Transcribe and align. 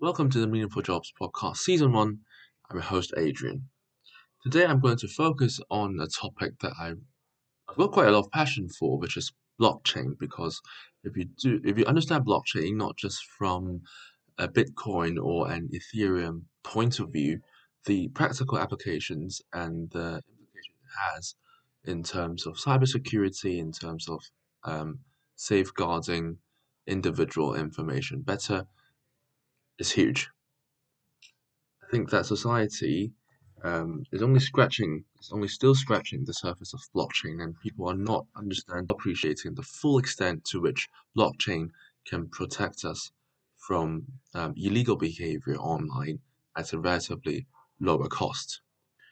Welcome 0.00 0.30
to 0.30 0.38
the 0.38 0.46
Meaningful 0.46 0.82
Jobs 0.82 1.12
Podcast, 1.20 1.56
Season 1.56 1.90
1. 1.92 2.18
I'm 2.70 2.76
your 2.76 2.84
host, 2.84 3.12
Adrian. 3.16 3.68
Today 4.44 4.64
I'm 4.64 4.78
going 4.78 4.98
to 4.98 5.08
focus 5.08 5.60
on 5.72 5.98
a 5.98 6.06
topic 6.06 6.56
that 6.60 6.72
I've 6.80 7.00
got 7.76 7.90
quite 7.90 8.06
a 8.06 8.12
lot 8.12 8.20
of 8.20 8.30
passion 8.30 8.68
for, 8.68 8.96
which 8.96 9.16
is 9.16 9.32
blockchain. 9.60 10.16
Because 10.16 10.62
if 11.02 11.16
you 11.16 11.24
do, 11.42 11.60
if 11.64 11.76
you 11.76 11.84
understand 11.84 12.24
blockchain, 12.24 12.76
not 12.76 12.96
just 12.96 13.24
from 13.24 13.80
a 14.38 14.46
Bitcoin 14.46 15.20
or 15.20 15.50
an 15.50 15.68
Ethereum 15.74 16.42
point 16.62 17.00
of 17.00 17.12
view, 17.12 17.40
the 17.84 18.06
practical 18.10 18.56
applications 18.56 19.42
and 19.52 19.90
the 19.90 20.22
implication 20.30 20.74
it 20.84 21.14
has 21.16 21.34
in 21.82 22.04
terms 22.04 22.46
of 22.46 22.54
cybersecurity, 22.54 23.58
in 23.58 23.72
terms 23.72 24.08
of 24.08 24.22
um, 24.62 25.00
safeguarding 25.34 26.38
individual 26.86 27.56
information 27.56 28.20
better 28.20 28.64
is 29.78 29.90
huge. 29.92 30.28
I 31.82 31.90
think 31.90 32.10
that 32.10 32.26
society 32.26 33.12
um, 33.64 34.04
is 34.12 34.22
only 34.22 34.40
scratching, 34.40 35.04
is 35.20 35.30
only 35.32 35.48
still 35.48 35.74
scratching 35.74 36.24
the 36.24 36.34
surface 36.34 36.74
of 36.74 36.80
blockchain, 36.94 37.42
and 37.42 37.58
people 37.60 37.88
are 37.88 37.96
not 37.96 38.26
understanding, 38.36 38.88
appreciating 38.90 39.54
the 39.54 39.62
full 39.62 39.98
extent 39.98 40.44
to 40.46 40.60
which 40.60 40.88
blockchain 41.16 41.70
can 42.06 42.28
protect 42.28 42.84
us 42.84 43.10
from 43.56 44.04
um, 44.34 44.54
illegal 44.56 44.96
behavior 44.96 45.56
online 45.56 46.18
at 46.56 46.72
a 46.72 46.78
relatively 46.78 47.46
lower 47.80 48.08
cost. 48.08 48.60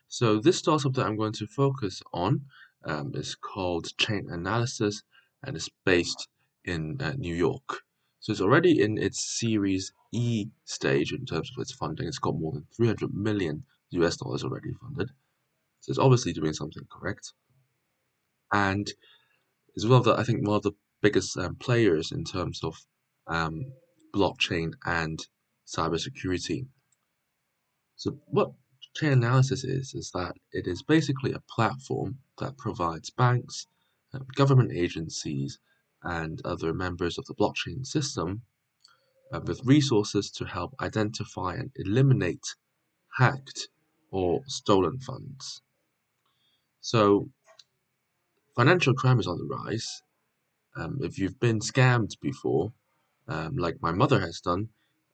So 0.09 0.39
this 0.39 0.59
startup 0.59 0.93
that 0.95 1.07
I'm 1.07 1.17
going 1.17 1.33
to 1.35 1.47
focus 1.47 2.03
on 2.13 2.43
um, 2.85 3.13
is 3.15 3.35
called 3.35 3.87
Chainalysis, 3.99 5.03
and 5.43 5.57
is 5.57 5.69
based 5.85 6.29
in 6.65 7.01
uh, 7.01 7.15
New 7.17 7.35
York. 7.35 7.83
So 8.27 8.33
it's 8.33 8.41
already 8.41 8.83
in 8.83 8.99
its 8.99 9.39
Series 9.39 9.93
E 10.11 10.47
stage 10.65 11.13
in 11.13 11.27
terms 11.27 11.49
of 11.49 11.63
its 11.63 11.71
funding. 11.71 12.09
It's 12.09 12.19
got 12.19 12.35
more 12.35 12.51
than 12.51 12.67
300 12.77 13.15
million 13.15 13.63
US 13.91 14.17
dollars 14.17 14.43
already 14.43 14.73
funded. 14.81 15.11
So 15.79 15.91
it's 15.91 16.01
obviously 16.01 16.33
doing 16.33 16.53
something 16.53 16.83
correct. 16.91 17.35
And 18.53 18.93
as 19.77 19.87
well, 19.87 20.01
that 20.01 20.19
I 20.19 20.25
think 20.25 20.45
one 20.45 20.57
of 20.57 20.65
the 20.65 20.73
biggest 21.01 21.39
um, 21.39 21.55
players 21.55 22.11
in 22.11 22.25
terms 22.25 22.65
of 22.65 22.75
um, 23.29 23.73
blockchain 24.13 24.73
and 24.85 25.25
cybersecurity. 25.65 26.67
So 27.95 28.19
what 28.27 28.51
Chainalysis 29.01 29.65
is 29.65 29.95
is 29.95 30.11
that 30.15 30.35
it 30.51 30.67
is 30.67 30.83
basically 30.83 31.31
a 31.31 31.45
platform 31.49 32.19
that 32.41 32.59
provides 32.59 33.09
banks, 33.09 33.69
um, 34.13 34.27
government 34.35 34.73
agencies, 34.73 35.61
and 36.07 36.41
other 36.45 36.73
members 36.73 37.19
of 37.19 37.27
the 37.27 37.35
blockchain 37.35 37.85
system 37.85 38.43
uh, 39.33 39.41
with 39.45 39.61
resources 39.65 40.31
to 40.31 40.45
help 40.45 40.73
identify 40.81 41.55
and 41.55 41.71
eliminate 41.75 42.55
hacked 43.19 43.69
or 44.11 44.41
stolen 44.47 44.99
funds. 45.01 45.63
So, 46.81 47.29
financial 48.55 48.95
crime 48.95 49.19
is 49.19 49.27
on 49.27 49.39
the 49.39 49.45
rise. 49.45 50.03
Um, 50.77 50.99
if 51.03 51.19
you've 51.19 51.41
been 51.41 51.59
scammed 51.59 52.21
before, 52.21 52.73
um, 53.27 53.57
like 53.57 53.83
my 53.83 53.91
mother 53.91 54.21
has 54.21 54.41
done, 54.41 54.69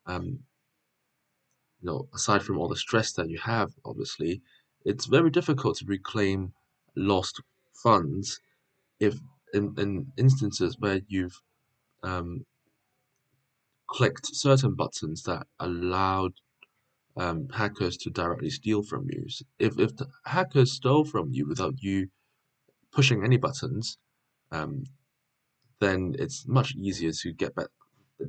um, 0.06 0.40
you 1.80 1.86
know, 1.86 2.08
aside 2.14 2.42
from 2.42 2.58
all 2.58 2.68
the 2.68 2.76
stress 2.76 3.12
that 3.12 3.30
you 3.30 3.38
have, 3.38 3.72
obviously, 3.84 4.42
it's 4.84 5.06
very 5.06 5.30
difficult 5.30 5.78
to 5.78 5.86
reclaim 5.86 6.52
lost 6.94 7.40
funds 7.72 8.40
if 9.00 9.18
in, 9.52 9.74
in 9.78 10.12
instances 10.16 10.76
where 10.78 11.00
you've 11.08 11.40
um, 12.02 12.44
clicked 13.88 14.26
certain 14.34 14.74
buttons 14.74 15.22
that 15.24 15.46
allowed 15.60 16.32
um, 17.16 17.48
hackers 17.50 17.96
to 17.98 18.10
directly 18.10 18.50
steal 18.50 18.82
from 18.82 19.06
you. 19.10 19.26
If 19.58 19.78
if 19.78 19.96
the 19.96 20.06
hackers 20.24 20.72
stole 20.72 21.04
from 21.04 21.30
you 21.30 21.46
without 21.46 21.82
you 21.82 22.08
pushing 22.92 23.24
any 23.24 23.36
buttons, 23.36 23.98
um, 24.50 24.84
then 25.80 26.14
it's 26.18 26.46
much 26.46 26.74
easier 26.74 27.12
to 27.12 27.32
get 27.32 27.54
back 27.54 27.68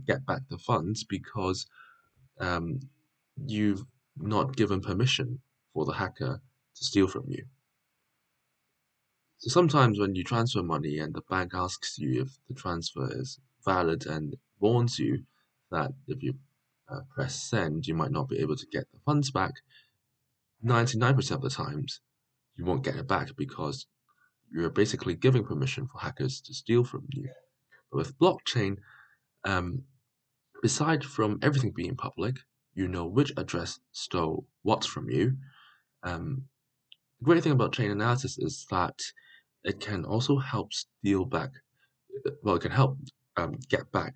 get 0.06 0.26
back 0.26 0.42
the 0.50 0.58
funds 0.58 1.04
because 1.04 1.66
um, 2.40 2.80
you've 3.46 3.84
not 4.18 4.56
given 4.56 4.82
permission 4.82 5.42
for 5.74 5.86
the 5.86 5.94
hacker 5.94 6.42
to 6.76 6.84
steal 6.84 7.08
from 7.08 7.26
you. 7.30 7.46
So 9.44 9.50
sometimes 9.50 10.00
when 10.00 10.16
you 10.16 10.24
transfer 10.24 10.64
money 10.64 11.00
and 11.00 11.14
the 11.14 11.22
bank 11.30 11.52
asks 11.54 12.00
you 12.00 12.22
if 12.22 12.30
the 12.48 12.54
transfer 12.54 13.10
is 13.12 13.42
valid 13.66 14.06
and 14.06 14.38
warns 14.62 14.98
you 14.98 15.26
that 15.70 15.92
if 16.08 16.24
you 16.24 16.36
uh, 16.90 17.02
press 17.14 17.36
send, 17.44 17.86
you 17.86 17.94
might 17.94 18.14
not 18.14 18.30
be 18.30 18.40
able 18.40 18.56
to 18.56 18.66
get 18.72 18.90
the 18.94 19.00
funds 19.06 19.32
back, 19.32 19.52
99% 20.66 21.32
of 21.32 21.42
the 21.42 21.50
times 21.50 22.00
you 22.56 22.64
won't 22.64 22.86
get 22.86 22.96
it 22.96 23.06
back 23.06 23.36
because 23.36 23.86
you're 24.50 24.70
basically 24.70 25.14
giving 25.14 25.44
permission 25.44 25.90
for 25.92 26.00
hackers 26.00 26.40
to 26.40 26.54
steal 26.54 26.86
from 26.86 27.06
you. 27.10 27.28
But 27.92 27.98
with 27.98 28.18
blockchain, 28.20 28.78
um, 29.44 29.84
beside 30.62 31.04
from 31.04 31.40
everything 31.42 31.74
being 31.76 31.98
public, 31.98 32.38
you 32.76 32.88
know 32.88 33.08
which 33.08 33.34
address 33.36 33.82
stole 33.92 34.46
what 34.62 34.86
from 34.86 35.10
you. 35.10 35.36
Um, 36.02 36.46
the 37.20 37.26
great 37.26 37.44
thing 37.44 37.52
about 37.52 37.74
Chainalysis 37.74 38.42
is 38.42 38.66
that 38.72 39.02
it 39.64 39.80
can 39.80 40.06
also 40.06 40.38
help 40.38 40.74
steal 40.74 41.26
back, 41.26 41.52
well, 42.44 42.56
it 42.56 42.62
can 42.62 42.72
help 42.72 42.98
um, 43.38 43.58
get 43.70 43.92
back 43.92 44.14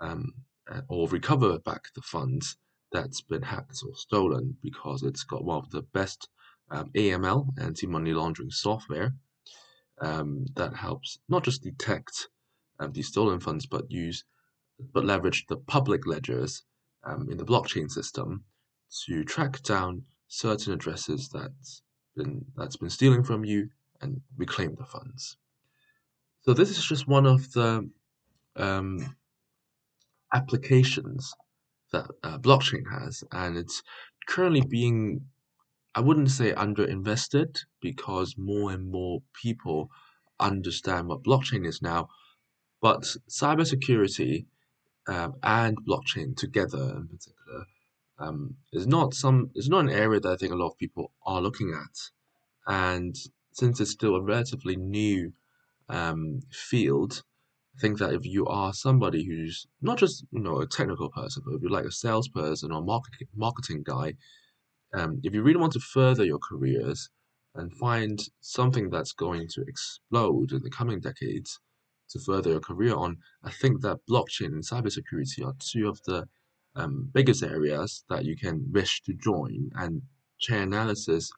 um, 0.00 0.32
uh, 0.70 0.82
or 0.88 1.08
recover 1.08 1.58
back 1.58 1.84
the 1.94 2.02
funds 2.02 2.56
that's 2.92 3.20
been 3.20 3.42
hacked 3.42 3.82
or 3.86 3.94
stolen 3.94 4.56
because 4.62 5.02
it's 5.02 5.24
got 5.24 5.44
one 5.44 5.58
of 5.58 5.70
the 5.70 5.82
best 5.82 6.28
um, 6.70 6.90
AML, 6.94 7.48
anti 7.60 7.86
money 7.86 8.12
laundering 8.12 8.50
software, 8.50 9.14
um, 10.00 10.46
that 10.54 10.74
helps 10.74 11.18
not 11.28 11.44
just 11.44 11.62
detect 11.62 12.28
um, 12.78 12.92
these 12.92 13.08
stolen 13.08 13.40
funds, 13.40 13.66
but 13.66 13.90
use 13.90 14.24
but 14.92 15.04
leverage 15.04 15.44
the 15.48 15.56
public 15.56 16.06
ledgers 16.06 16.62
um, 17.04 17.28
in 17.30 17.36
the 17.36 17.44
blockchain 17.44 17.90
system 17.90 18.44
to 19.06 19.24
track 19.24 19.60
down 19.62 20.04
certain 20.28 20.72
addresses 20.72 21.28
that's 21.28 21.82
been 22.16 22.44
that's 22.56 22.76
been 22.76 22.90
stealing 22.90 23.24
from 23.24 23.44
you 23.44 23.70
and 24.00 24.20
reclaim 24.36 24.74
the 24.76 24.84
funds. 24.84 25.36
So 26.42 26.54
this 26.54 26.70
is 26.70 26.84
just 26.84 27.08
one 27.08 27.26
of 27.26 27.52
the 27.52 27.90
um, 28.56 29.16
applications 30.32 31.34
that 31.92 32.06
uh, 32.22 32.38
blockchain 32.38 32.84
has, 32.90 33.24
and 33.32 33.56
it's 33.56 33.82
currently 34.26 34.62
being, 34.62 35.26
I 35.94 36.00
wouldn't 36.00 36.30
say 36.30 36.52
underinvested 36.52 37.58
because 37.80 38.36
more 38.36 38.70
and 38.70 38.90
more 38.90 39.22
people 39.32 39.90
understand 40.38 41.08
what 41.08 41.24
blockchain 41.24 41.66
is 41.66 41.82
now, 41.82 42.08
but 42.80 43.02
cybersecurity 43.28 44.46
um, 45.08 45.34
and 45.42 45.76
blockchain 45.86 46.36
together 46.36 46.94
in 46.96 47.08
particular 47.08 47.64
um, 48.18 48.56
is 48.72 48.86
not 48.86 49.14
some 49.14 49.50
is 49.54 49.68
not 49.68 49.80
an 49.80 49.90
area 49.90 50.20
that 50.20 50.32
I 50.32 50.36
think 50.36 50.52
a 50.52 50.56
lot 50.56 50.68
of 50.68 50.78
people 50.78 51.12
are 51.24 51.40
looking 51.40 51.72
at, 51.72 52.10
and 52.66 53.16
since 53.58 53.80
it's 53.80 53.90
still 53.90 54.14
a 54.14 54.22
relatively 54.22 54.76
new 54.76 55.32
um, 55.88 56.40
field, 56.52 57.22
I 57.76 57.80
think 57.80 57.98
that 57.98 58.12
if 58.12 58.24
you 58.24 58.46
are 58.46 58.72
somebody 58.72 59.24
who's 59.24 59.66
not 59.82 59.98
just 59.98 60.24
you 60.30 60.40
know 60.40 60.60
a 60.60 60.66
technical 60.66 61.10
person, 61.10 61.42
but 61.44 61.54
if 61.54 61.62
you're 61.62 61.78
like 61.78 61.84
a 61.84 61.92
salesperson 61.92 62.72
or 62.72 62.82
marketing 62.82 63.28
marketing 63.34 63.82
guy, 63.84 64.14
um, 64.94 65.20
if 65.24 65.34
you 65.34 65.42
really 65.42 65.60
want 65.60 65.72
to 65.72 65.80
further 65.80 66.24
your 66.24 66.38
careers 66.38 67.10
and 67.54 67.72
find 67.72 68.20
something 68.40 68.90
that's 68.90 69.12
going 69.12 69.48
to 69.48 69.62
explode 69.62 70.52
in 70.52 70.62
the 70.62 70.70
coming 70.70 71.00
decades 71.00 71.58
to 72.10 72.20
further 72.20 72.50
your 72.50 72.60
career 72.60 72.94
on, 72.94 73.16
I 73.42 73.50
think 73.50 73.82
that 73.82 74.06
blockchain 74.08 74.52
and 74.56 74.64
cybersecurity 74.64 75.44
are 75.44 75.54
two 75.58 75.88
of 75.88 76.00
the 76.06 76.28
um, 76.76 77.10
biggest 77.12 77.42
areas 77.42 78.04
that 78.08 78.24
you 78.24 78.36
can 78.36 78.66
wish 78.72 79.02
to 79.02 79.12
join. 79.14 79.70
And 79.74 80.02
chain 80.38 80.62
analysis 80.72 81.30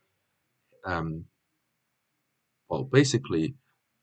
um, 0.84 1.24
well, 2.70 2.84
basically, 2.84 3.54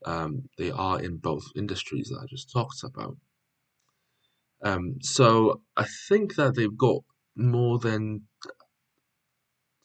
um, 0.05 0.49
they 0.57 0.69
are 0.69 1.01
in 1.01 1.17
both 1.17 1.45
industries 1.55 2.09
that 2.09 2.19
I 2.21 2.25
just 2.29 2.51
talked 2.51 2.83
about. 2.83 3.17
Um, 4.63 4.97
so 5.01 5.61
I 5.75 5.85
think 6.09 6.35
that 6.35 6.55
they've 6.55 6.77
got 6.77 7.03
more 7.35 7.79
than 7.79 8.23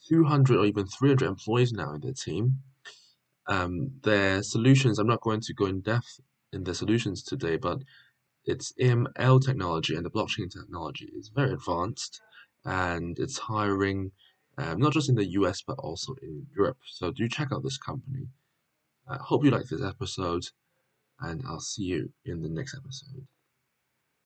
200 0.08 0.58
or 0.58 0.64
even 0.66 0.86
300 0.86 1.26
employees 1.26 1.72
now 1.72 1.94
in 1.94 2.00
their 2.00 2.12
team. 2.12 2.58
Um, 3.46 3.92
their 4.02 4.42
solutions, 4.42 4.98
I'm 4.98 5.06
not 5.06 5.20
going 5.20 5.40
to 5.42 5.54
go 5.54 5.66
in 5.66 5.80
depth 5.80 6.20
in 6.52 6.64
their 6.64 6.74
solutions 6.74 7.22
today, 7.22 7.56
but 7.56 7.78
its 8.44 8.72
AML 8.80 9.44
technology 9.44 9.94
and 9.94 10.04
the 10.04 10.10
blockchain 10.10 10.50
technology 10.50 11.08
is 11.16 11.28
very 11.28 11.52
advanced 11.52 12.20
and 12.64 13.18
it's 13.18 13.38
hiring 13.38 14.10
um, 14.58 14.78
not 14.78 14.92
just 14.92 15.08
in 15.08 15.14
the 15.14 15.30
US 15.32 15.62
but 15.62 15.78
also 15.78 16.14
in 16.20 16.46
Europe. 16.56 16.78
So 16.86 17.12
do 17.12 17.28
check 17.28 17.48
out 17.52 17.62
this 17.62 17.78
company. 17.78 18.26
I 19.12 19.18
hope 19.20 19.44
you 19.44 19.50
like 19.50 19.66
this 19.66 19.82
episode, 19.82 20.44
and 21.20 21.42
I'll 21.46 21.60
see 21.60 21.82
you 21.82 22.12
in 22.24 22.40
the 22.40 22.48
next 22.48 22.74
episode. 22.74 23.26